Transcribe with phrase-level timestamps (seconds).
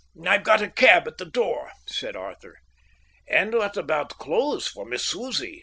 [0.25, 2.57] "I've got a cab at the door," said Arthur.
[3.29, 5.59] "And what about clothes for Miss Susie?"